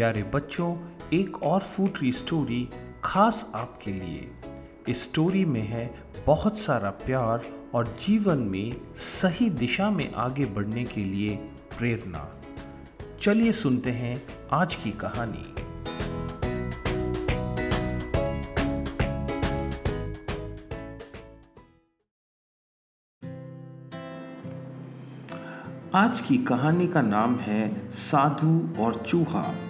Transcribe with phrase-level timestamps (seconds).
[0.00, 0.76] प्यारे बच्चों,
[1.12, 2.68] एक और फूटरी स्टोरी
[3.04, 4.30] खास आपके लिए।
[4.88, 7.42] इस स्टोरी में है बहुत सारा प्यार
[7.74, 11.36] और जीवन में सही दिशा में आगे बढ़ने के लिए
[11.78, 12.42] प्रेरणा।
[13.20, 15.54] चलिए सुनते हैं आज की कहानी।
[25.94, 29.69] आज की कहानी का नाम है साधु और चूहा।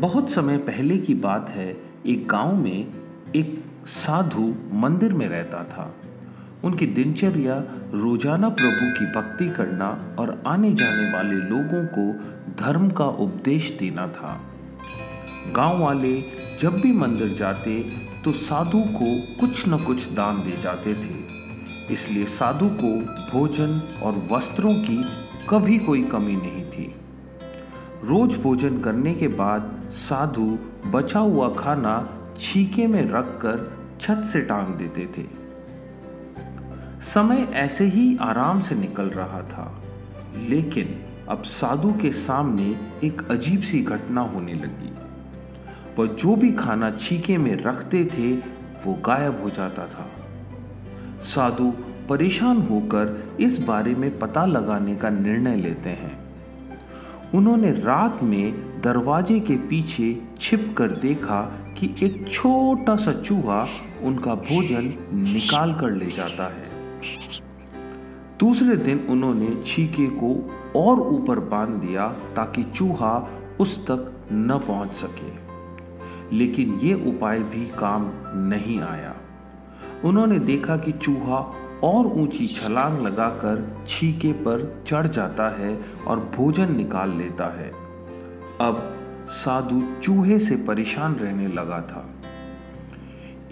[0.00, 1.68] बहुत समय पहले की बात है,
[2.06, 2.92] एक गाँव में
[3.36, 5.90] एक साधु मंदिर में रहता था।
[6.64, 7.56] उनकी दिनचर्या
[7.94, 12.12] रोज़ाना प्रभु की भक्ति करना और आने जाने वाले लोगों को
[12.62, 14.32] धर्म का उपदेश देना था।
[15.56, 16.14] गाँव वाले
[16.60, 17.78] जब भी मंदिर जाते
[18.24, 22.94] तो साधु को कुछ न कुछ दान दे जाते थे। इसलिए साधु को
[23.30, 25.02] भोजन और वस्त्रों की
[25.50, 26.92] कभी कोई कमी नहीं थी।
[28.04, 32.08] रोज भोजन करने के बाद साधु बचा हुआ खाना
[32.40, 35.26] छीके में रखकर छत से टांग देते थे।
[37.00, 39.82] समय ऐसे ही आराम से निकल रहा था,
[40.48, 44.92] लेकिन अब साधु के सामने एक अजीब सी घटना होने लगी।
[45.98, 48.32] वह जो भी खाना छीके में रखते थे,
[48.86, 50.06] वो गायब हो जाता था।
[51.20, 51.72] साधु
[52.08, 56.19] परेशान होकर इस बारे में पता लगाने का निर्णय लेते हैं।
[57.34, 61.40] उन्होंने रात में दरवाजे के पीछे छिप कर देखा
[61.78, 63.66] कि एक छोटा सा चूहा
[64.02, 66.70] उनका भोजन निकाल कर ले जाता है।
[68.40, 73.28] दूसरे दिन उन्होंने छीके को और ऊपर बाँध दिया ताकि चूहा
[73.60, 75.50] उस तक न पहुँच सके।
[76.36, 78.10] लेकिन ये उपाय भी काम
[78.48, 79.16] नहीं आया।
[80.04, 86.76] उन्होंने देखा कि चूहा और ऊँची छलांग लगाकर छीके पर चढ़ जाता है और भोजन
[86.76, 87.70] निकाल लेता है।
[88.60, 88.96] अब
[89.28, 92.10] साधु चूहे से परेशान रहने लगा था।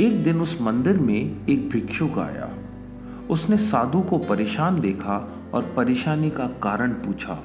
[0.01, 2.51] एक दिन उस मंदिर में एक भिक्षुक आया।
[3.31, 7.39] उसने साधु को परेशान देखा और परेशानी का कारण पूछा।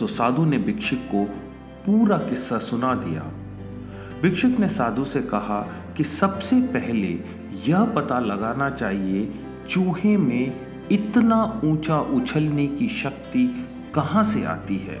[0.00, 1.24] तो साधु ने भिक्षुक को
[1.86, 3.22] पूरा किस्सा सुना दिया।
[4.22, 7.08] भिक्षुक ने साधु से कहा कि सबसे पहले
[7.68, 9.34] यह पता लगाना चाहिए,
[9.68, 15.00] चूहे में इतना ऊँचा उछलने की शक्ति कहाँ से आती है?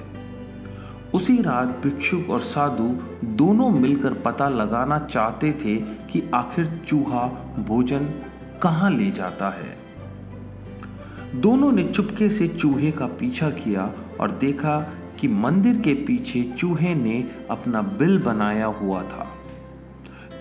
[1.14, 2.96] उसी रात भिक्षुक और साधु
[3.26, 7.26] दोनों मिलकर पता लगाना चाहते थे कि आखिर चूहा
[7.58, 8.08] भोजन
[8.62, 9.78] कहाँ ले जाता है।
[11.40, 14.88] दोनों ने चुपके से चूहे का पीछा किया और देखा
[15.20, 19.35] कि मंदिर के पीछे चूहे ने अपना बिल बनाया हुआ था।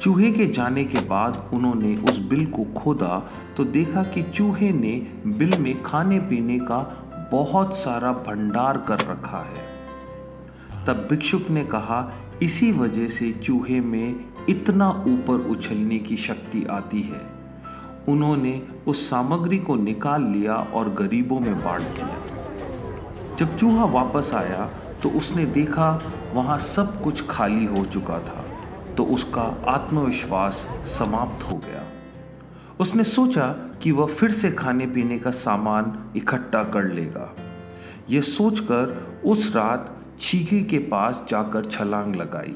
[0.06, 4.92] चूहे के जाने के बाद उन्होंने उस बिल को खोदा तो देखा कि चूहे ने
[5.28, 6.78] बिल में खाने पीने का
[7.32, 14.16] बहुत सारा भंडार कर रखा है। तब भिक्षुक ने कहा, इसी वजह से चूहे में
[14.50, 17.22] इतना ऊपर उछलने की शक्ति आती है।
[18.08, 24.70] उन्होंने उस सामग्री को निकाल लिया और गरीबों में बांट दिया। जब चूहा वापस आया
[25.04, 26.02] तो उसने देखा,
[26.34, 28.44] वहाँ सब कुछ खाली हो चुका था।
[28.97, 31.83] तो उसका आत्मविश्वास समाप्त हो गया।
[32.79, 33.47] उसने सोचा
[33.81, 37.35] कि वह फिर से खाने पीने का सामान इकट्ठा कर लेगा।
[38.09, 42.56] यह सोचकर उस रात छीके के पास जाकर छलांग लगाई।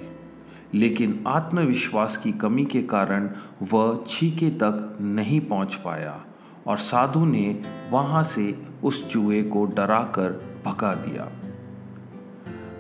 [0.74, 3.30] लेकिन आत्मविश्वास की कमी के कारण
[3.62, 6.26] वह छीके तक नहीं पहुँच पाया
[6.68, 7.62] और साधु ने
[7.92, 10.30] वहाँ से उस चूहे को डराकर
[10.66, 11.30] भगा दिया।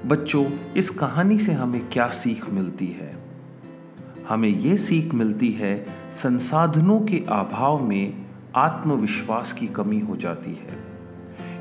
[0.05, 3.19] बच्चों, इस कहानी से हमें क्या सीख मिलती है?
[4.29, 8.25] हमें ये सीख मिलती है, संसाधनों के अभाव में
[8.56, 10.90] आत्मविश्वास की कमी हो जाती है।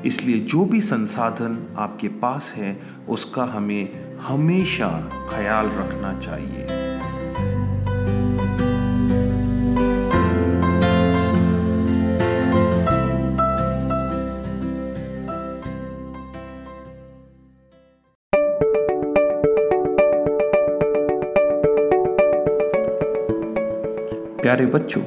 [0.05, 6.78] इसलिए जो भी संसाधन आपके पास है, उसका हमें हमेशा ख्याल रखना चाहिए।
[24.41, 25.01] प्यारे बच्चों,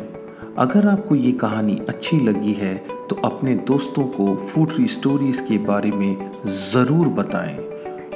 [0.59, 2.75] अगर आपको ये कहानी अच्छी लगी है
[3.09, 7.57] तो अपने दोस्तों को फूडरी स्टोरीज के बारे में ज़रूर बताएँ।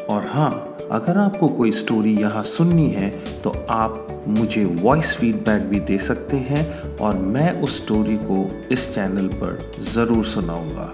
[0.07, 0.51] और हाँ
[0.93, 3.09] अगर आपको कोई स्टोरी यहाँ सुननी है
[3.43, 8.93] तो आप मुझे वॉइस फीडबैक भी दे सकते हैं और मैं उस स्टोरी को इस
[8.95, 10.93] चैनल पर ज़रूर सुनाऊँगा।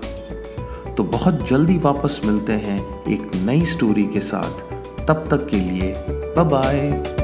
[0.95, 2.79] तो बहुत जल्दी वापस मिलते हैं
[3.09, 5.93] एक नई स्टोरी के साथ। तब तक के लिए
[6.37, 7.22] बाय बाय